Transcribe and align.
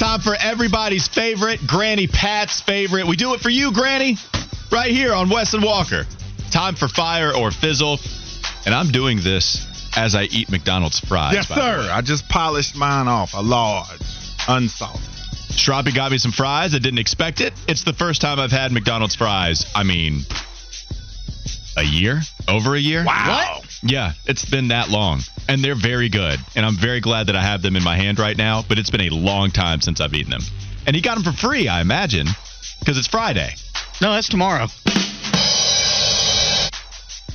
Time 0.00 0.20
for 0.20 0.34
everybody's 0.34 1.08
favorite, 1.08 1.60
Granny 1.66 2.06
Pat's 2.06 2.62
favorite. 2.62 3.06
We 3.06 3.16
do 3.16 3.34
it 3.34 3.40
for 3.40 3.50
you, 3.50 3.70
Granny, 3.70 4.16
right 4.72 4.90
here 4.90 5.12
on 5.12 5.28
Wes 5.28 5.52
and 5.52 5.62
Walker. 5.62 6.06
Time 6.50 6.74
for 6.74 6.88
fire 6.88 7.36
or 7.36 7.50
fizzle. 7.50 7.98
And 8.64 8.74
I'm 8.74 8.92
doing 8.92 9.18
this 9.22 9.66
as 9.94 10.14
I 10.14 10.22
eat 10.22 10.50
McDonald's 10.50 10.98
fries. 11.00 11.34
Yes, 11.34 11.48
sir. 11.48 11.90
I 11.92 12.00
just 12.00 12.26
polished 12.30 12.74
mine 12.76 13.08
off. 13.08 13.34
A 13.34 13.42
large, 13.42 14.00
unsalted. 14.48 15.02
Strappy 15.50 15.94
got 15.94 16.12
me 16.12 16.16
some 16.16 16.32
fries. 16.32 16.74
I 16.74 16.78
didn't 16.78 16.98
expect 16.98 17.42
it. 17.42 17.52
It's 17.68 17.84
the 17.84 17.92
first 17.92 18.22
time 18.22 18.40
I've 18.40 18.50
had 18.50 18.72
McDonald's 18.72 19.16
fries. 19.16 19.70
I 19.74 19.82
mean, 19.82 20.22
a 21.76 21.84
year? 21.84 22.22
Over 22.48 22.74
a 22.74 22.80
year? 22.80 23.04
Wow. 23.04 23.59
Yeah, 23.82 24.12
it's 24.26 24.44
been 24.44 24.68
that 24.68 24.90
long. 24.90 25.20
And 25.48 25.64
they're 25.64 25.74
very 25.74 26.08
good. 26.08 26.38
And 26.54 26.66
I'm 26.66 26.76
very 26.76 27.00
glad 27.00 27.28
that 27.28 27.36
I 27.36 27.42
have 27.42 27.62
them 27.62 27.76
in 27.76 27.82
my 27.82 27.96
hand 27.96 28.18
right 28.18 28.36
now, 28.36 28.62
but 28.68 28.78
it's 28.78 28.90
been 28.90 29.00
a 29.00 29.10
long 29.10 29.50
time 29.50 29.80
since 29.80 30.00
I've 30.00 30.14
eaten 30.14 30.30
them. 30.30 30.42
And 30.86 30.94
he 30.94 31.02
got 31.02 31.14
them 31.14 31.24
for 31.24 31.32
free, 31.32 31.68
I 31.68 31.80
imagine, 31.80 32.26
because 32.80 32.98
it's 32.98 33.08
Friday. 33.08 33.54
No, 34.00 34.12
that's 34.12 34.28
tomorrow. 34.28 34.66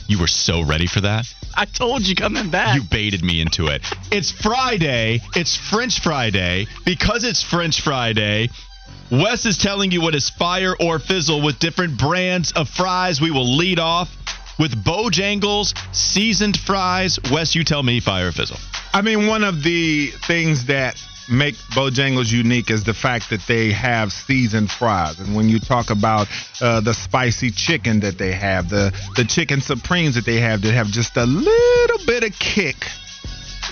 You 0.07 0.19
were 0.19 0.27
so 0.27 0.63
ready 0.63 0.85
for 0.87 1.01
that. 1.01 1.25
I 1.55 1.65
told 1.65 2.05
you 2.05 2.15
coming 2.15 2.51
back. 2.51 2.75
You 2.75 2.83
baited 2.83 3.23
me 3.23 3.41
into 3.41 3.67
it. 3.67 3.81
It's 4.11 4.31
Friday. 4.31 5.21
It's 5.35 5.55
French 5.55 5.99
Fry 5.99 6.29
Day. 6.29 6.67
Because 6.85 7.23
it's 7.23 7.41
French 7.41 7.81
Fry 7.81 8.13
Day, 8.13 8.49
Wes 9.11 9.45
is 9.45 9.57
telling 9.57 9.91
you 9.91 10.01
what 10.01 10.15
is 10.15 10.29
fire 10.29 10.75
or 10.79 10.99
fizzle 10.99 11.41
with 11.41 11.59
different 11.59 11.97
brands 11.97 12.51
of 12.51 12.69
fries. 12.69 13.21
We 13.21 13.31
will 13.31 13.55
lead 13.55 13.79
off 13.79 14.09
with 14.59 14.83
Bojangles 14.83 15.73
seasoned 15.95 16.57
fries. 16.57 17.19
Wes, 17.31 17.55
you 17.55 17.63
tell 17.63 17.83
me 17.83 17.99
fire 17.99 18.31
fizzle. 18.31 18.57
I 18.93 19.01
mean, 19.01 19.27
one 19.27 19.43
of 19.43 19.63
the 19.63 20.07
things 20.07 20.65
that 20.65 20.95
make 21.29 21.55
Bojangles 21.73 22.31
unique 22.31 22.69
is 22.69 22.83
the 22.83 22.93
fact 22.93 23.29
that 23.31 23.41
they 23.47 23.71
have 23.71 24.11
seasoned 24.11 24.71
fries. 24.71 25.19
And 25.19 25.35
when 25.35 25.49
you 25.49 25.59
talk 25.59 25.89
about 25.89 26.27
uh, 26.61 26.81
the 26.81 26.93
spicy 26.93 27.51
chicken 27.51 28.01
that 28.01 28.17
they 28.17 28.31
have, 28.31 28.69
the 28.69 28.93
the 29.15 29.25
chicken 29.25 29.61
supremes 29.61 30.15
that 30.15 30.25
they 30.25 30.39
have 30.39 30.61
that 30.61 30.73
have 30.73 30.87
just 30.87 31.17
a 31.17 31.25
little 31.25 32.05
bit 32.05 32.23
of 32.23 32.37
kick, 32.39 32.87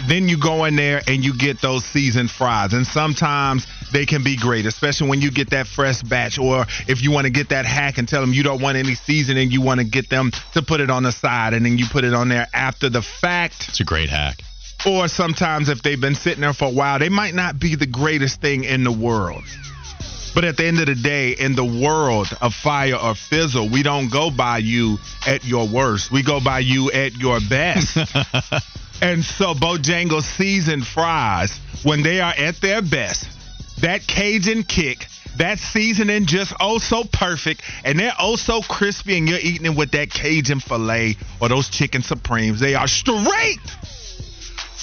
then 0.07 0.27
you 0.27 0.37
go 0.37 0.65
in 0.65 0.75
there 0.75 1.01
and 1.07 1.23
you 1.23 1.37
get 1.37 1.61
those 1.61 1.85
seasoned 1.85 2.31
fries. 2.31 2.73
And 2.73 2.85
sometimes 2.85 3.67
they 3.93 4.05
can 4.05 4.23
be 4.23 4.35
great, 4.35 4.65
especially 4.65 5.09
when 5.09 5.21
you 5.21 5.31
get 5.31 5.51
that 5.51 5.67
fresh 5.67 6.01
batch, 6.01 6.37
or 6.37 6.65
if 6.87 7.01
you 7.01 7.11
want 7.11 7.25
to 7.25 7.31
get 7.31 7.49
that 7.49 7.65
hack 7.65 7.97
and 7.97 8.07
tell 8.07 8.21
them 8.21 8.33
you 8.33 8.43
don't 8.43 8.61
want 8.61 8.77
any 8.77 8.95
seasoning, 8.95 9.51
you 9.51 9.61
want 9.61 9.79
to 9.79 9.85
get 9.85 10.09
them 10.09 10.31
to 10.53 10.61
put 10.61 10.81
it 10.81 10.89
on 10.89 11.03
the 11.03 11.11
side, 11.11 11.53
and 11.53 11.65
then 11.65 11.77
you 11.77 11.85
put 11.87 12.03
it 12.03 12.13
on 12.13 12.27
there 12.27 12.47
after 12.53 12.89
the 12.89 13.01
fact. 13.01 13.69
It's 13.69 13.79
a 13.79 13.85
great 13.85 14.09
hack. 14.09 14.43
Or 14.85 15.07
sometimes 15.07 15.69
if 15.69 15.81
they've 15.81 15.99
been 15.99 16.15
sitting 16.15 16.41
there 16.41 16.53
for 16.53 16.65
a 16.65 16.71
while, 16.71 16.99
they 16.99 17.07
might 17.07 17.33
not 17.33 17.57
be 17.57 17.75
the 17.75 17.85
greatest 17.85 18.41
thing 18.41 18.65
in 18.65 18.83
the 18.83 18.91
world. 18.91 19.43
But 20.35 20.45
at 20.45 20.57
the 20.57 20.65
end 20.65 20.79
of 20.79 20.87
the 20.87 20.95
day, 20.95 21.31
in 21.31 21.55
the 21.55 21.63
world 21.63 22.27
of 22.41 22.53
fire 22.55 22.95
or 22.95 23.13
fizzle, 23.13 23.69
we 23.69 23.83
don't 23.83 24.11
go 24.11 24.31
by 24.31 24.57
you 24.57 24.97
at 25.27 25.45
your 25.45 25.67
worst. 25.67 26.11
We 26.11 26.23
go 26.23 26.39
by 26.39 26.59
you 26.59 26.91
at 26.91 27.15
your 27.15 27.39
best. 27.39 27.95
and 29.01 29.23
so 29.23 29.53
Bojangles 29.53 30.23
seasoned 30.23 30.87
fries, 30.87 31.59
when 31.83 32.01
they 32.01 32.19
are 32.19 32.33
at 32.35 32.59
their 32.61 32.81
best, 32.81 33.27
that 33.83 34.07
Cajun 34.07 34.63
kick, 34.63 35.07
that 35.37 35.59
seasoning 35.59 36.25
just 36.25 36.53
oh 36.59 36.77
so 36.79 37.03
perfect, 37.03 37.61
and 37.83 37.99
they're 37.99 38.13
oh 38.19 38.35
so 38.35 38.61
crispy, 38.61 39.17
and 39.17 39.27
you're 39.29 39.39
eating 39.39 39.65
it 39.65 39.77
with 39.77 39.91
that 39.91 40.09
Cajun 40.09 40.59
filet 40.59 41.15
or 41.39 41.49
those 41.49 41.69
chicken 41.69 42.01
supremes. 42.01 42.59
They 42.59 42.75
are 42.75 42.87
straight 42.87 43.59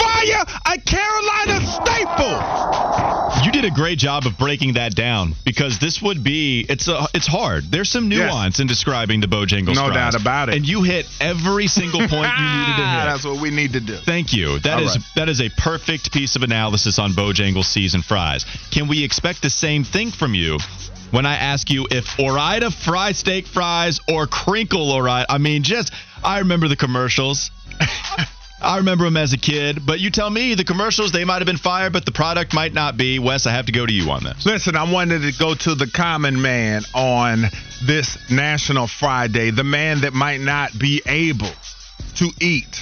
fire, 0.00 0.44
a 0.66 0.78
Carolina 0.80 1.60
staple. 1.66 3.44
You 3.44 3.52
did 3.52 3.64
a 3.64 3.70
great 3.70 3.98
job 3.98 4.26
of 4.26 4.36
breaking 4.38 4.74
that 4.74 4.94
down 4.94 5.34
because 5.44 5.78
this 5.78 6.00
would 6.02 6.22
be 6.24 6.66
it's 6.68 6.88
a 6.88 7.06
it's 7.14 7.26
hard. 7.26 7.64
There's 7.70 7.88
some 7.90 8.10
Yes. 8.10 8.30
nuance 8.32 8.60
in 8.60 8.66
describing 8.66 9.20
the 9.20 9.26
Bojangles 9.28 9.74
fries. 9.74 9.88
No 9.88 9.90
doubt 9.92 10.14
about 10.20 10.48
it. 10.48 10.56
And 10.56 10.66
you 10.66 10.82
hit 10.82 11.06
every 11.20 11.66
single 11.68 12.00
point 12.00 12.12
you 12.12 12.16
needed 12.44 12.76
to 12.76 12.86
hit. 12.96 13.04
That's 13.06 13.24
what 13.24 13.40
we 13.40 13.50
need 13.50 13.72
to 13.74 13.80
do. 13.80 13.96
Thank 13.96 14.32
you. 14.32 14.58
That 14.60 14.78
All 14.78 14.84
is 14.84 14.96
right. 14.96 15.04
that 15.16 15.28
is 15.28 15.40
a 15.40 15.48
perfect 15.50 16.12
piece 16.12 16.36
of 16.36 16.42
analysis 16.42 16.98
on 16.98 17.12
Bojangles 17.12 17.64
seasoned 17.66 18.04
fries. 18.04 18.44
Can 18.70 18.88
we 18.88 19.04
expect 19.04 19.42
the 19.42 19.50
same 19.50 19.84
thing 19.84 20.10
from 20.10 20.34
you 20.34 20.58
when 21.10 21.24
I 21.26 21.36
ask 21.36 21.70
you 21.70 21.86
if 21.90 22.18
Ore-Ida 22.18 22.70
fry 22.70 23.12
steak 23.12 23.46
fries 23.46 24.00
or 24.08 24.26
crinkle 24.26 24.90
Ore-Ida? 24.90 25.26
I 25.32 25.38
mean, 25.38 25.62
just 25.62 25.92
I 26.22 26.40
remember 26.40 26.68
the 26.68 26.76
commercials. 26.76 27.50
I 28.62 28.76
remember 28.76 29.04
them 29.04 29.16
as 29.16 29.32
a 29.32 29.38
kid, 29.38 29.87
but 29.87 30.00
you 30.00 30.10
tell 30.10 30.28
me 30.28 30.54
the 30.54 30.65
commercials 30.65 31.12
they 31.12 31.25
might 31.25 31.38
have 31.38 31.47
been 31.47 31.56
fire, 31.56 31.88
but 31.88 32.04
the 32.04 32.12
product 32.12 32.53
might 32.53 32.75
not 32.75 32.97
be. 32.97 33.19
Wes, 33.19 33.47
I 33.47 33.53
have 33.53 33.66
to 33.66 33.72
go 33.72 33.87
to 33.87 33.93
you 33.93 34.10
on 34.10 34.22
this. 34.22 34.44
Listen, 34.44 34.76
I 34.76 34.91
wanted 34.91 35.22
to 35.22 35.32
go 35.38 35.54
to 35.54 35.75
the 35.75 35.87
common 35.87 36.43
man 36.43 36.82
on 36.94 37.44
this 37.87 38.19
National 38.31 38.87
Fry 38.87 39.28
Day, 39.28 39.50
the 39.50 39.65
man 39.65 40.03
that 40.03 40.12
might 40.12 40.41
not 40.41 40.78
be 40.78 41.00
able 41.06 41.50
to 42.16 42.31
eat 42.41 42.75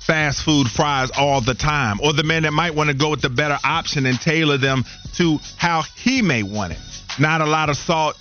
fast 0.00 0.42
food 0.42 0.68
fries 0.68 1.10
all 1.16 1.40
the 1.40 1.54
time, 1.54 1.98
or 2.02 2.12
the 2.12 2.24
man 2.24 2.42
that 2.42 2.52
might 2.52 2.74
want 2.74 2.90
to 2.90 2.94
go 2.94 3.10
with 3.10 3.22
the 3.22 3.30
better 3.30 3.58
option 3.64 4.04
and 4.04 4.20
tailor 4.20 4.58
them 4.58 4.84
to 5.14 5.38
how 5.56 5.82
he 5.96 6.20
may 6.20 6.42
want 6.42 6.72
it. 6.72 6.78
Not 7.18 7.40
a 7.40 7.46
lot 7.46 7.70
of 7.70 7.76
salt 7.76 8.16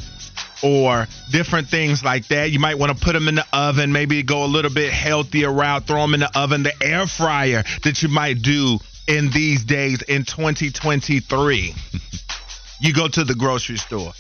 or 0.64 1.08
different 1.32 1.68
things 1.70 2.04
like 2.04 2.28
that. 2.28 2.52
You 2.52 2.60
might 2.60 2.78
want 2.78 2.98
to 2.98 3.04
put 3.04 3.14
them 3.14 3.28
in 3.28 3.36
the 3.36 3.46
oven, 3.54 3.92
maybe 3.92 4.24
go 4.24 4.46
a 4.46 4.48
little 4.48 4.72
bit 4.72 4.92
healthier 4.92 5.52
route, 5.52 5.86
throw 5.88 6.02
them 6.02 6.14
in 6.14 6.20
the 6.22 6.40
oven, 6.40 6.64
the 6.64 6.74
air 6.82 7.08
fryer 7.08 7.64
that 7.84 8.02
you 8.02 8.10
might 8.10 8.42
do 8.42 8.80
in 9.08 9.30
these 9.32 9.64
days 9.64 10.02
in 10.04 10.24
2023 10.24 11.74
you 12.82 12.94
go 12.94 13.08
to 13.08 13.24
the 13.24 13.36
grocery 13.36 13.78
store. 13.78 14.12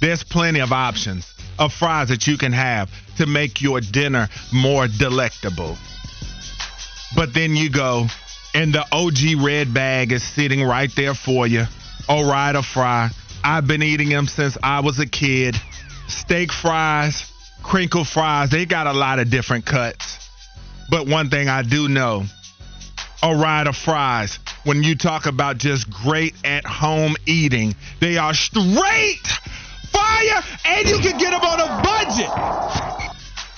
There's 0.00 0.22
plenty 0.22 0.60
of 0.60 0.72
options 0.72 1.32
of 1.58 1.72
fries 1.72 2.08
that 2.08 2.26
you 2.26 2.38
can 2.38 2.52
have 2.52 2.90
to 3.16 3.26
make 3.26 3.60
your 3.62 3.80
dinner 3.80 4.28
more 4.52 4.86
delectable. 4.86 5.76
But 7.16 7.32
then 7.34 7.56
you 7.56 7.70
go, 7.70 8.06
and 8.54 8.72
the 8.72 8.84
OG 8.92 9.42
red 9.44 9.72
bag 9.72 10.12
is 10.12 10.22
sitting 10.22 10.62
right 10.62 10.90
there 10.94 11.14
for 11.14 11.46
you. 11.46 11.64
Ore-Ida 12.08 12.62
fry. 12.62 13.10
I've 13.42 13.66
been 13.66 13.82
eating 13.82 14.08
them 14.08 14.26
since 14.26 14.56
I 14.62 14.80
was 14.80 14.98
a 14.98 15.06
kid. 15.06 15.56
Steak 16.08 16.52
fries, 16.52 17.30
crinkle 17.62 18.04
fries, 18.04 18.50
they 18.50 18.66
got 18.66 18.86
a 18.86 18.92
lot 18.92 19.18
of 19.18 19.30
different 19.30 19.64
cuts. 19.64 20.28
But 20.90 21.06
one 21.06 21.28
thing 21.30 21.48
I 21.48 21.62
do 21.62 21.88
know 21.88 22.24
Ore-Ida 23.22 23.72
fries. 23.72 24.38
When 24.64 24.82
you 24.82 24.94
talk 24.96 25.26
about 25.26 25.58
just 25.58 25.90
great 25.90 26.34
at 26.44 26.64
home 26.64 27.16
eating, 27.26 27.74
they 28.00 28.16
are 28.16 28.34
straight 28.34 29.26
fire 29.90 30.42
and 30.64 30.88
you 30.88 30.98
can 30.98 31.18
get 31.18 31.30
them 31.30 31.40
on 31.40 31.60
a 31.60 31.82
budget. 31.82 32.30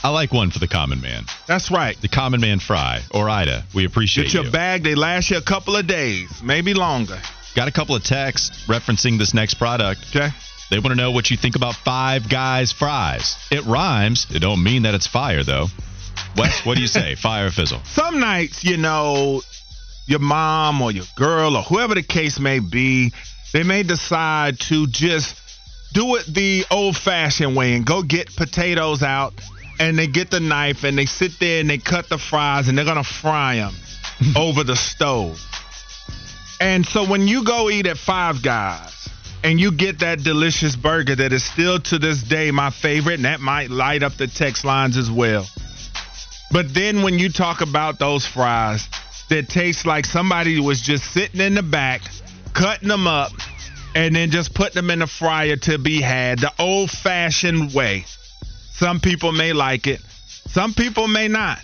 I 0.02 0.08
like 0.08 0.32
one 0.32 0.50
for 0.50 0.58
the 0.60 0.68
common 0.68 1.02
man. 1.02 1.24
That's 1.46 1.70
right. 1.70 2.00
The 2.00 2.08
common 2.08 2.40
man 2.40 2.58
fry, 2.58 3.02
Ore-Ida. 3.12 3.64
We 3.74 3.84
appreciate 3.84 4.24
Get 4.24 4.34
your 4.34 4.44
you. 4.44 4.50
bag, 4.50 4.82
they 4.82 4.94
last 4.94 5.30
you 5.30 5.36
a 5.36 5.42
couple 5.42 5.76
of 5.76 5.86
days, 5.86 6.30
maybe 6.42 6.72
longer. 6.72 7.20
Got 7.54 7.68
a 7.68 7.72
couple 7.72 7.94
of 7.94 8.02
texts 8.02 8.64
referencing 8.66 9.18
this 9.18 9.34
next 9.34 9.54
product. 9.54 10.00
Okay. 10.16 10.30
They 10.70 10.78
want 10.78 10.88
to 10.90 10.94
know 10.94 11.10
what 11.10 11.30
you 11.30 11.36
think 11.36 11.56
about 11.56 11.74
Five 11.74 12.28
Guys 12.28 12.70
fries. 12.70 13.36
It 13.50 13.64
rhymes. 13.66 14.26
It 14.32 14.38
don't 14.38 14.62
mean 14.62 14.82
that 14.82 14.94
it's 14.94 15.06
fire 15.06 15.42
though. 15.42 15.66
Wes, 16.36 16.64
what 16.64 16.76
do 16.76 16.80
you 16.80 16.86
say? 16.86 17.14
fire 17.20 17.46
or 17.46 17.50
fizzle? 17.50 17.80
Some 17.84 18.20
nights, 18.20 18.64
you 18.64 18.76
know, 18.76 19.42
your 20.06 20.20
mom 20.20 20.80
or 20.80 20.92
your 20.92 21.04
girl 21.16 21.56
or 21.56 21.62
whoever 21.62 21.94
the 21.94 22.02
case 22.02 22.38
may 22.38 22.60
be, 22.60 23.12
they 23.52 23.64
may 23.64 23.82
decide 23.82 24.60
to 24.60 24.86
just 24.86 25.36
do 25.92 26.14
it 26.16 26.26
the 26.26 26.64
old 26.70 26.96
fashioned 26.96 27.56
way 27.56 27.74
and 27.74 27.84
go 27.84 28.02
get 28.02 28.34
potatoes 28.36 29.02
out 29.02 29.34
and 29.80 29.98
they 29.98 30.06
get 30.06 30.30
the 30.30 30.38
knife 30.38 30.84
and 30.84 30.96
they 30.96 31.06
sit 31.06 31.32
there 31.40 31.60
and 31.60 31.68
they 31.68 31.78
cut 31.78 32.08
the 32.08 32.18
fries 32.18 32.68
and 32.68 32.78
they're 32.78 32.84
going 32.84 32.96
to 32.96 33.02
fry 33.02 33.56
them 33.56 33.74
over 34.36 34.62
the 34.62 34.76
stove. 34.76 35.40
And 36.60 36.86
so 36.86 37.08
when 37.08 37.26
you 37.26 37.44
go 37.44 37.70
eat 37.70 37.86
at 37.86 37.96
Five 37.96 38.42
Guys 38.42 38.99
and 39.42 39.58
you 39.58 39.72
get 39.72 40.00
that 40.00 40.22
delicious 40.22 40.76
burger 40.76 41.16
that 41.16 41.32
is 41.32 41.44
still 41.44 41.78
to 41.80 41.98
this 41.98 42.22
day 42.22 42.50
my 42.50 42.70
favorite, 42.70 43.14
and 43.14 43.24
that 43.24 43.40
might 43.40 43.70
light 43.70 44.02
up 44.02 44.14
the 44.14 44.26
text 44.26 44.64
lines 44.64 44.96
as 44.96 45.10
well. 45.10 45.46
But 46.50 46.74
then 46.74 47.02
when 47.02 47.18
you 47.18 47.30
talk 47.30 47.60
about 47.60 47.98
those 47.98 48.26
fries 48.26 48.88
that 49.28 49.48
taste 49.48 49.86
like 49.86 50.04
somebody 50.04 50.58
was 50.60 50.80
just 50.80 51.12
sitting 51.12 51.40
in 51.40 51.54
the 51.54 51.62
back, 51.62 52.02
cutting 52.52 52.88
them 52.88 53.06
up, 53.06 53.32
and 53.94 54.14
then 54.14 54.30
just 54.30 54.54
putting 54.54 54.74
them 54.74 54.90
in 54.90 54.98
the 54.98 55.06
fryer 55.06 55.56
to 55.56 55.78
be 55.78 56.00
had 56.00 56.40
the 56.40 56.52
old 56.58 56.90
fashioned 56.90 57.72
way. 57.72 58.04
Some 58.72 59.00
people 59.00 59.32
may 59.32 59.52
like 59.52 59.86
it, 59.86 60.00
some 60.48 60.74
people 60.74 61.08
may 61.08 61.28
not. 61.28 61.58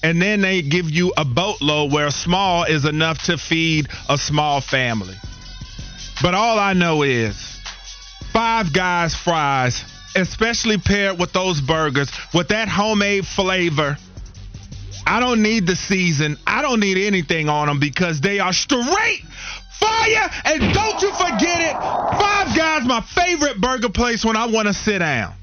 And 0.00 0.22
then 0.22 0.42
they 0.42 0.62
give 0.62 0.88
you 0.88 1.12
a 1.16 1.24
boatload 1.24 1.92
where 1.92 2.10
small 2.12 2.62
is 2.62 2.84
enough 2.84 3.24
to 3.24 3.36
feed 3.36 3.88
a 4.08 4.16
small 4.16 4.60
family. 4.60 5.16
But 6.22 6.34
all 6.34 6.58
I 6.58 6.72
know 6.72 7.02
is 7.02 7.60
Five 8.32 8.72
Guys 8.72 9.14
fries, 9.14 9.84
especially 10.16 10.78
paired 10.78 11.18
with 11.18 11.32
those 11.32 11.60
burgers, 11.60 12.10
with 12.34 12.48
that 12.48 12.68
homemade 12.68 13.26
flavor. 13.26 13.96
I 15.06 15.20
don't 15.20 15.42
need 15.42 15.66
the 15.66 15.76
season. 15.76 16.36
I 16.46 16.60
don't 16.60 16.80
need 16.80 16.98
anything 16.98 17.48
on 17.48 17.68
them 17.68 17.80
because 17.80 18.20
they 18.20 18.40
are 18.40 18.52
straight 18.52 19.22
fire. 19.78 20.30
And 20.44 20.74
don't 20.74 21.00
you 21.00 21.10
forget 21.12 21.60
it, 21.60 21.72
Five 21.72 22.56
Guys, 22.56 22.84
my 22.84 23.00
favorite 23.00 23.60
burger 23.60 23.88
place 23.88 24.24
when 24.24 24.36
I 24.36 24.46
want 24.46 24.68
to 24.68 24.74
sit 24.74 24.98
down. 24.98 25.34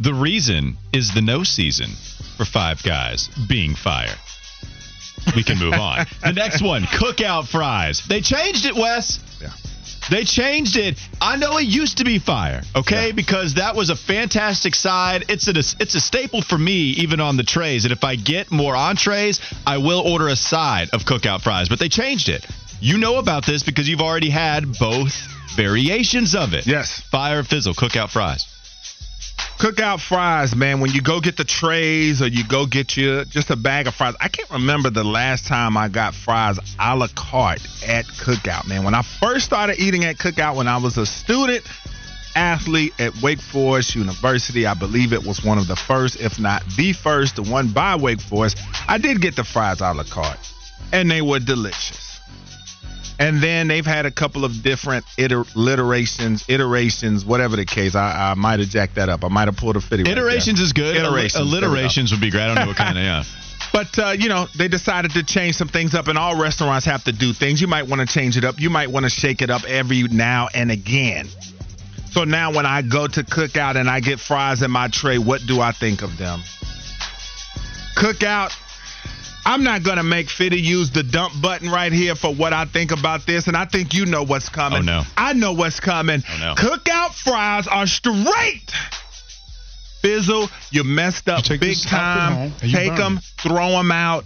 The 0.00 0.12
reason 0.12 0.76
is 0.92 1.14
the 1.14 1.22
no 1.22 1.44
season 1.44 1.90
for 2.36 2.44
Five 2.44 2.82
Guys 2.82 3.28
being 3.48 3.74
fire. 3.74 4.14
We 5.34 5.42
can 5.42 5.58
move 5.58 5.74
on. 5.74 6.06
the 6.22 6.32
next 6.32 6.62
one, 6.62 6.82
cookout 6.82 7.48
fries. 7.48 8.02
They 8.06 8.20
changed 8.20 8.66
it, 8.66 8.74
Wes. 8.74 9.18
They 10.10 10.24
changed 10.24 10.76
it. 10.76 10.98
I 11.20 11.36
know 11.36 11.58
it 11.58 11.66
used 11.66 11.98
to 11.98 12.04
be 12.04 12.18
fire, 12.18 12.62
okay? 12.74 13.08
Yeah. 13.08 13.12
Because 13.12 13.54
that 13.54 13.74
was 13.74 13.90
a 13.90 13.96
fantastic 13.96 14.74
side. 14.74 15.24
It's 15.28 15.48
a 15.48 15.58
it's 15.58 15.94
a 15.94 16.00
staple 16.00 16.42
for 16.42 16.58
me, 16.58 16.90
even 16.98 17.20
on 17.20 17.36
the 17.36 17.42
trays. 17.42 17.84
And 17.84 17.92
if 17.92 18.04
I 18.04 18.16
get 18.16 18.50
more 18.50 18.76
entrees, 18.76 19.40
I 19.66 19.78
will 19.78 20.00
order 20.00 20.28
a 20.28 20.36
side 20.36 20.90
of 20.92 21.04
cookout 21.04 21.42
fries. 21.42 21.68
But 21.68 21.78
they 21.78 21.88
changed 21.88 22.28
it. 22.28 22.46
You 22.80 22.98
know 22.98 23.18
about 23.18 23.46
this 23.46 23.62
because 23.62 23.88
you've 23.88 24.00
already 24.00 24.30
had 24.30 24.78
both 24.78 25.12
variations 25.56 26.34
of 26.34 26.54
it. 26.54 26.66
Yes. 26.66 27.00
Fire 27.10 27.42
fizzle, 27.42 27.74
cookout 27.74 28.10
fries. 28.10 28.46
Cookout 29.58 30.00
fries, 30.00 30.54
man. 30.54 30.80
When 30.80 30.90
you 30.90 31.00
go 31.00 31.18
get 31.18 31.38
the 31.38 31.44
trays 31.44 32.20
or 32.20 32.26
you 32.26 32.46
go 32.46 32.66
get 32.66 32.94
you 32.94 33.24
just 33.24 33.50
a 33.50 33.56
bag 33.56 33.86
of 33.86 33.94
fries. 33.94 34.14
I 34.20 34.28
can't 34.28 34.50
remember 34.50 34.90
the 34.90 35.02
last 35.02 35.46
time 35.46 35.78
I 35.78 35.88
got 35.88 36.14
fries 36.14 36.58
a 36.78 36.94
la 36.94 37.08
carte 37.14 37.66
at 37.86 38.04
Cookout, 38.04 38.68
man. 38.68 38.84
When 38.84 38.94
I 38.94 39.00
first 39.00 39.46
started 39.46 39.76
eating 39.78 40.04
at 40.04 40.18
Cookout 40.18 40.56
when 40.56 40.68
I 40.68 40.76
was 40.76 40.98
a 40.98 41.06
student 41.06 41.64
athlete 42.34 42.92
at 43.00 43.22
Wake 43.22 43.40
Forest 43.40 43.94
University, 43.94 44.66
I 44.66 44.74
believe 44.74 45.14
it 45.14 45.24
was 45.24 45.42
one 45.42 45.56
of 45.56 45.66
the 45.68 45.76
first, 45.76 46.20
if 46.20 46.38
not 46.38 46.62
the 46.76 46.92
first, 46.92 47.36
the 47.36 47.42
one 47.42 47.68
by 47.68 47.96
Wake 47.96 48.20
Forest. 48.20 48.58
I 48.86 48.98
did 48.98 49.22
get 49.22 49.36
the 49.36 49.44
fries 49.44 49.80
a 49.80 49.94
la 49.94 50.04
carte, 50.04 50.38
and 50.92 51.10
they 51.10 51.22
were 51.22 51.38
delicious. 51.38 52.15
And 53.18 53.42
then 53.42 53.68
they've 53.68 53.86
had 53.86 54.04
a 54.04 54.10
couple 54.10 54.44
of 54.44 54.62
different 54.62 55.04
iterations, 55.16 56.44
iterations, 56.48 57.24
whatever 57.24 57.56
the 57.56 57.64
case. 57.64 57.94
I, 57.94 58.32
I 58.32 58.34
might 58.34 58.60
have 58.60 58.68
jacked 58.68 58.96
that 58.96 59.08
up. 59.08 59.24
I 59.24 59.28
might 59.28 59.48
have 59.48 59.56
pulled 59.56 59.76
a 59.76 59.80
fitty. 59.80 60.02
right. 60.02 60.12
Iterations 60.12 60.60
is 60.60 60.72
good. 60.72 60.96
Iterations. 60.96 61.40
Alliterations 61.48 62.10
would 62.12 62.20
be 62.20 62.30
great. 62.30 62.42
I 62.42 62.46
don't 62.48 62.56
know 62.56 62.66
what 62.66 62.76
kind 62.76 62.98
of, 62.98 63.04
yeah. 63.04 63.24
But 63.72 63.98
uh, 63.98 64.10
you 64.10 64.28
know, 64.28 64.46
they 64.56 64.68
decided 64.68 65.10
to 65.12 65.22
change 65.22 65.56
some 65.56 65.68
things 65.68 65.94
up, 65.94 66.08
and 66.08 66.16
all 66.16 66.40
restaurants 66.40 66.86
have 66.86 67.04
to 67.04 67.12
do 67.12 67.32
things. 67.32 67.60
You 67.60 67.66
might 67.66 67.86
want 67.86 68.00
to 68.00 68.06
change 68.06 68.36
it 68.36 68.44
up. 68.44 68.60
You 68.60 68.70
might 68.70 68.90
want 68.90 69.04
to 69.04 69.10
shake 69.10 69.42
it 69.42 69.50
up 69.50 69.64
every 69.64 70.02
now 70.04 70.48
and 70.54 70.70
again. 70.70 71.28
So 72.10 72.24
now, 72.24 72.52
when 72.52 72.64
I 72.64 72.80
go 72.82 73.06
to 73.06 73.22
Cookout 73.22 73.76
and 73.76 73.90
I 73.90 74.00
get 74.00 74.20
fries 74.20 74.62
in 74.62 74.70
my 74.70 74.88
tray, 74.88 75.18
what 75.18 75.42
do 75.46 75.60
I 75.60 75.72
think 75.72 76.02
of 76.02 76.16
them? 76.16 76.40
Cookout. 77.96 78.54
I'm 79.46 79.62
not 79.62 79.84
gonna 79.84 80.02
make 80.02 80.28
Fitty 80.28 80.60
use 80.60 80.90
the 80.90 81.04
dump 81.04 81.40
button 81.40 81.70
right 81.70 81.92
here 81.92 82.16
for 82.16 82.34
what 82.34 82.52
I 82.52 82.64
think 82.64 82.90
about 82.90 83.26
this, 83.26 83.46
and 83.46 83.56
I 83.56 83.64
think 83.64 83.94
you 83.94 84.04
know 84.04 84.24
what's 84.24 84.48
coming. 84.48 84.80
Oh, 84.80 84.82
no. 84.82 85.02
I 85.16 85.34
know 85.34 85.52
what's 85.52 85.78
coming. 85.78 86.24
Oh, 86.28 86.38
no. 86.40 86.54
Cookout 86.56 87.14
fries 87.14 87.68
are 87.68 87.86
straight. 87.86 88.72
Fizzle, 90.02 90.48
you 90.72 90.82
messed 90.82 91.28
up 91.28 91.44
take 91.44 91.60
big 91.60 91.78
time. 91.78 92.32
home 92.32 92.52
and 92.60 92.70
you 92.70 92.76
Take 92.76 92.88
burn 92.90 93.14
them, 93.14 93.20
throw 93.38 93.70
them 93.70 93.92
out. 93.92 94.24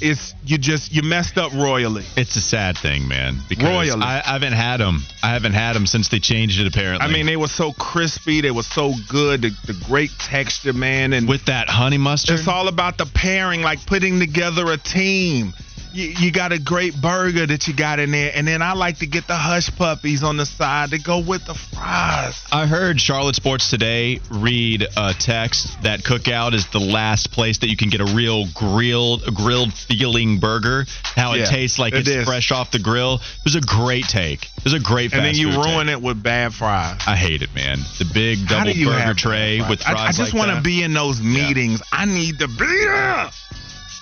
It's 0.00 0.34
you 0.44 0.58
just 0.58 0.92
you 0.92 1.02
messed 1.02 1.38
up 1.38 1.52
royally. 1.52 2.04
It's 2.16 2.36
a 2.36 2.40
sad 2.40 2.76
thing, 2.76 3.08
man. 3.08 3.38
Because 3.48 3.64
Royally. 3.64 4.02
I, 4.02 4.18
I 4.18 4.32
haven't 4.32 4.52
had 4.52 4.78
them. 4.78 5.02
I 5.22 5.30
haven't 5.30 5.54
had 5.54 5.74
them 5.74 5.86
since 5.86 6.08
they 6.08 6.18
changed 6.18 6.60
it. 6.60 6.66
Apparently, 6.66 7.06
I 7.06 7.10
mean, 7.10 7.26
they 7.26 7.36
were 7.36 7.48
so 7.48 7.72
crispy. 7.72 8.40
They 8.42 8.50
were 8.50 8.62
so 8.62 8.92
good. 9.08 9.42
The, 9.42 9.50
the 9.66 9.84
great 9.86 10.10
texture, 10.18 10.72
man. 10.72 11.12
And 11.12 11.28
with 11.28 11.46
that 11.46 11.68
honey 11.68 11.98
mustard. 11.98 12.38
it's 12.38 12.48
all 12.48 12.68
about 12.68 12.98
the 12.98 13.06
pairing, 13.06 13.62
like 13.62 13.84
putting 13.86 14.20
together 14.20 14.70
a 14.70 14.76
team. 14.76 15.54
You, 15.92 16.04
you 16.18 16.32
got 16.32 16.52
a 16.52 16.58
great 16.58 17.00
burger 17.00 17.46
that 17.46 17.66
you 17.66 17.74
got 17.74 17.98
in 17.98 18.10
there, 18.10 18.30
and 18.34 18.46
then 18.46 18.62
I 18.62 18.74
like 18.74 18.98
to 18.98 19.06
get 19.06 19.26
the 19.26 19.36
hush 19.36 19.74
puppies 19.76 20.22
on 20.22 20.36
the 20.36 20.46
side 20.46 20.90
to 20.90 20.98
go 20.98 21.20
with 21.20 21.46
the 21.46 21.54
fries. 21.54 22.42
I 22.52 22.66
heard 22.66 23.00
Charlotte 23.00 23.34
Sports 23.36 23.70
Today 23.70 24.20
read 24.30 24.86
a 24.96 25.14
text 25.18 25.82
that 25.82 26.00
Cookout 26.00 26.54
is 26.54 26.66
the 26.68 26.80
last 26.80 27.30
place 27.32 27.58
that 27.58 27.68
you 27.68 27.76
can 27.76 27.88
get 27.88 28.00
a 28.00 28.04
real 28.04 28.46
grilled 28.54 29.22
grilled 29.34 29.72
feeling 29.72 30.38
burger. 30.38 30.84
How 31.02 31.34
it 31.34 31.46
tastes 31.46 31.78
like 31.78 31.94
it 31.94 32.00
it's 32.00 32.08
is. 32.08 32.24
fresh 32.26 32.52
off 32.52 32.70
the 32.70 32.78
grill. 32.78 33.14
It 33.14 33.44
was 33.44 33.56
a 33.56 33.60
great 33.60 34.04
take. 34.04 34.44
It 34.44 34.64
was 34.64 34.74
a 34.74 34.80
great. 34.80 35.12
And 35.12 35.24
then 35.24 35.34
you 35.34 35.50
ruin 35.50 35.86
take. 35.86 35.94
it 35.94 36.02
with 36.02 36.22
bad 36.22 36.52
fries. 36.52 37.00
I 37.06 37.16
hate 37.16 37.42
it, 37.42 37.54
man. 37.54 37.78
The 37.98 38.10
big 38.12 38.46
double 38.48 38.72
do 38.72 38.86
burger 38.86 39.14
tray 39.14 39.60
bad 39.60 39.70
with 39.70 39.80
I- 39.86 39.92
fries 39.92 40.20
I, 40.20 40.22
just 40.24 40.34
like 40.34 40.46
want 40.46 40.56
to 40.56 40.62
be 40.62 40.82
in 40.82 40.92
those 40.92 41.20
meetings. 41.20 41.82
I 41.92 42.04
need 42.04 42.38
to 42.40 42.48
be 42.48 42.66
there. 42.66 43.30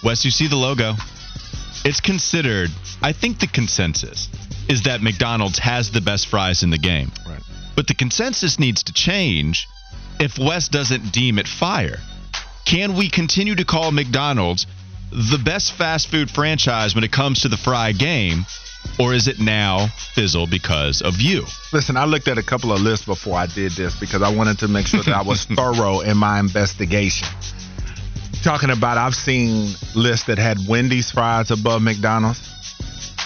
Wes, 0.03 0.25
you 0.25 0.31
see 0.31 0.49
the 0.49 0.57
logo. 0.57 0.95
It's 1.85 2.01
considered, 2.01 2.71
I 3.03 3.13
think 3.13 3.41
the 3.41 3.47
consensus 3.47 4.29
is 4.69 4.85
that 4.85 5.03
McDonald's 5.03 5.59
has 5.59 5.91
the 5.91 6.01
best 6.01 6.29
fries 6.29 6.63
in 6.63 6.71
the 6.71 6.79
game. 6.79 7.11
Right. 7.29 7.43
But 7.77 7.87
the 7.87 7.95
consensus 7.95 8.59
needs 8.59 8.85
to 8.85 8.93
change 8.93 9.69
if 10.19 10.39
Wes 10.39 10.69
doesn't 10.69 11.13
deem 11.13 11.39
it 11.39 11.47
fire. 11.47 11.99
Can 12.65 12.97
we 12.97 13.11
continue 13.11 13.55
to 13.57 13.65
call 13.65 13.93
McDonald's 13.93 14.67
the 15.11 15.41
best 15.45 15.73
fast 15.75 16.09
food 16.09 16.31
franchise 16.31 16.95
when 16.95 17.05
it 17.05 17.13
comes 17.13 17.43
to 17.43 17.49
the 17.49 17.59
fry 17.59 17.93
game? 17.93 18.47
Or 18.99 19.13
is 19.13 19.29
it 19.29 19.41
now 19.41 19.89
fizzle 20.15 20.47
because 20.47 21.03
of 21.03 21.21
you? 21.21 21.45
Listen, 21.73 21.97
I 21.97 22.05
looked 22.05 22.29
at 22.29 22.39
a 22.39 22.43
couple 22.43 22.73
of 22.73 22.81
lists 22.81 23.07
before 23.07 23.37
I 23.37 23.47
did 23.47 23.73
this 23.73 23.99
because 23.99 24.23
I 24.23 24.35
wanted 24.35 24.59
to 24.61 24.69
make 24.69 24.87
sure 24.87 25.03
that 25.03 25.15
I 25.15 25.23
was 25.23 25.45
thorough 25.57 26.01
in 26.01 26.17
my 26.17 26.39
investigation. 26.39 27.27
Talking 28.45 28.69
about, 28.69 28.99
I've 28.99 29.15
seen 29.15 29.75
lists 29.95 30.27
that 30.27 30.37
had 30.37 30.59
Wendy's 30.69 31.11
fries 31.11 31.51
above 31.51 31.81
McDonald's, 31.81 32.47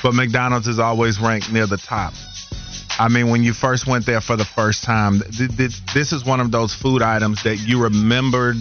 but 0.00 0.15
McDonald's 0.15 0.69
is 0.69 0.79
always 0.79 1.19
ranked 1.19 1.50
near 1.53 1.67
the 1.67 1.76
top. 1.76 2.15
I 3.00 3.09
mean, 3.09 3.29
when 3.29 3.43
you 3.43 3.53
first 3.53 3.88
went 3.88 4.06
there 4.06 4.20
for 4.20 4.37
the 4.37 4.44
first 4.44 4.85
time, 4.85 5.19
th- 5.19 5.56
th- 5.56 5.85
this 5.93 6.12
is 6.12 6.25
one 6.25 6.39
of 6.39 6.53
those 6.53 6.72
food 6.72 7.03
items 7.03 7.43
that 7.43 7.56
you 7.56 7.82
remembered 7.82 8.60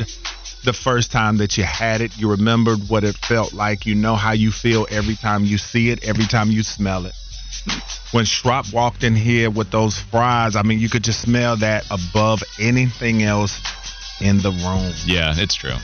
the 0.63 0.73
first 0.73 1.11
time 1.11 1.37
that 1.37 1.59
you 1.59 1.63
had 1.63 2.01
it. 2.01 2.17
You 2.17 2.31
remembered 2.31 2.79
what 2.87 3.03
it 3.03 3.15
felt 3.15 3.53
like. 3.53 3.85
You 3.85 3.93
know 3.93 4.15
how 4.15 4.31
you 4.31 4.49
feel 4.49 4.87
every 4.89 5.15
time 5.15 5.45
you 5.45 5.59
see 5.59 5.91
it, 5.91 6.03
every 6.03 6.25
time 6.25 6.49
you 6.49 6.63
smell 6.63 7.05
it 7.05 7.13
when 8.11 8.23
Schropp 8.23 8.73
walked 8.73 9.03
in 9.03 9.15
here 9.15 9.51
with 9.51 9.69
those 9.69 9.99
fries, 9.99 10.55
I 10.55 10.63
mean, 10.63 10.79
you 10.79 10.89
could 10.89 11.03
just 11.03 11.21
smell 11.21 11.57
that 11.57 11.85
above 11.91 12.41
anything 12.59 13.21
else 13.21 13.61
in 14.21 14.37
the 14.41 14.51
room. 14.51 14.93
Yeah, 15.05 15.33
it's 15.35 15.53
true. 15.55 15.75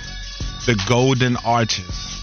The 0.65 0.82
golden 0.88 1.38
arches. 1.38 2.22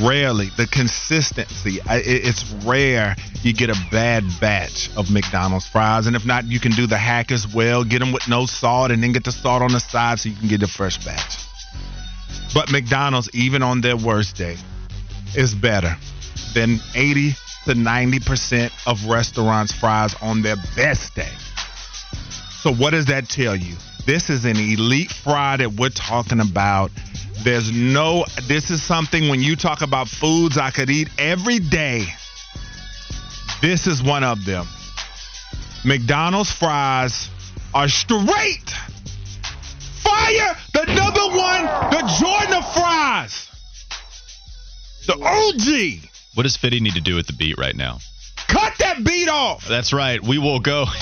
Rarely, 0.00 0.50
the 0.56 0.66
consistency. 0.66 1.78
It's 1.86 2.50
rare 2.64 3.14
you 3.42 3.52
get 3.52 3.70
a 3.70 3.76
bad 3.90 4.24
batch 4.40 4.90
of 4.96 5.10
McDonald's 5.10 5.66
fries. 5.66 6.06
And 6.06 6.16
if 6.16 6.24
not, 6.24 6.44
you 6.44 6.60
can 6.60 6.72
do 6.72 6.86
the 6.86 6.96
hack 6.96 7.30
as 7.30 7.46
well. 7.52 7.84
Get 7.84 7.98
them 7.98 8.12
with 8.12 8.28
no 8.28 8.46
salt 8.46 8.90
and 8.90 9.02
then 9.02 9.12
get 9.12 9.24
the 9.24 9.32
salt 9.32 9.62
on 9.62 9.72
the 9.72 9.80
side 9.80 10.20
so 10.20 10.28
you 10.28 10.36
can 10.36 10.48
get 10.48 10.60
the 10.60 10.68
fresh 10.68 11.04
batch. 11.04 11.38
But 12.54 12.70
McDonald's, 12.70 13.28
even 13.34 13.62
on 13.62 13.80
their 13.80 13.96
worst 13.96 14.36
day, 14.36 14.56
is 15.36 15.54
better 15.54 15.96
than 16.54 16.78
80 16.94 17.32
to 17.64 17.74
90% 17.74 18.70
of 18.86 19.06
restaurants' 19.06 19.72
fries 19.72 20.14
on 20.20 20.42
their 20.42 20.56
best 20.76 21.14
day. 21.14 21.32
So, 22.50 22.72
what 22.72 22.90
does 22.90 23.06
that 23.06 23.28
tell 23.28 23.56
you? 23.56 23.74
This 24.06 24.30
is 24.30 24.44
an 24.44 24.56
elite 24.56 25.10
fry 25.10 25.56
that 25.56 25.72
we're 25.72 25.90
talking 25.90 26.40
about. 26.40 26.90
There's 27.44 27.72
no, 27.72 28.24
this 28.46 28.70
is 28.70 28.82
something 28.82 29.28
when 29.28 29.40
you 29.40 29.56
talk 29.56 29.82
about 29.82 30.08
foods 30.08 30.56
I 30.56 30.70
could 30.70 30.90
eat 30.90 31.08
every 31.18 31.58
day. 31.58 32.04
This 33.60 33.86
is 33.86 34.02
one 34.02 34.22
of 34.22 34.44
them. 34.44 34.66
McDonald's 35.84 36.52
fries 36.52 37.28
are 37.74 37.88
straight 37.88 38.70
fire. 40.02 40.56
The 40.72 40.84
number 40.94 41.36
one, 41.36 41.64
the 41.90 42.18
Jordan 42.20 42.54
of 42.54 42.72
fries. 42.74 43.48
The 45.06 45.14
OG. 45.14 46.08
What 46.34 46.44
does 46.44 46.56
Fitty 46.56 46.80
need 46.80 46.94
to 46.94 47.00
do 47.00 47.16
with 47.16 47.26
the 47.26 47.32
beat 47.32 47.58
right 47.58 47.74
now? 47.74 47.98
Cut 48.48 48.74
that 48.78 49.02
beat 49.04 49.28
off. 49.28 49.66
That's 49.68 49.92
right. 49.92 50.22
We 50.22 50.38
will 50.38 50.60
go. 50.60 50.86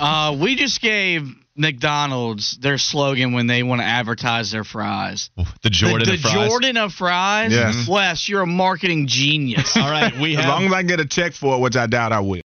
Uh, 0.00 0.36
we 0.40 0.56
just 0.56 0.80
gave 0.80 1.36
McDonald's 1.56 2.56
their 2.58 2.78
slogan 2.78 3.32
when 3.32 3.46
they 3.46 3.62
want 3.62 3.80
to 3.80 3.86
advertise 3.86 4.50
their 4.50 4.64
fries. 4.64 5.30
the 5.62 5.70
Jordan 5.70 6.00
the 6.00 6.04
the 6.04 6.14
of 6.14 6.20
fries. 6.20 6.48
Jordan 6.48 6.76
of 6.76 6.92
fries. 6.92 7.52
Yes. 7.52 7.88
Wes, 7.88 8.28
you're 8.28 8.42
a 8.42 8.46
marketing 8.46 9.06
genius. 9.06 9.76
All 9.76 9.90
right, 9.90 10.16
we 10.18 10.36
As 10.36 10.46
long 10.46 10.64
as 10.66 10.72
I 10.72 10.82
get 10.82 11.00
a 11.00 11.06
check 11.06 11.32
for 11.32 11.56
it, 11.56 11.60
which 11.60 11.76
I 11.76 11.86
doubt 11.86 12.12
I 12.12 12.20
will. 12.20 12.42